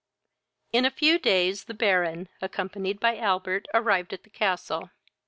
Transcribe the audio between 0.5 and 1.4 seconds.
In a few